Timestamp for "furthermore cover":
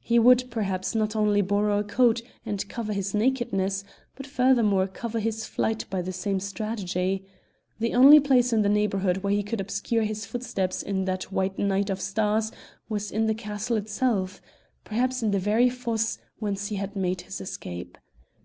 4.26-5.20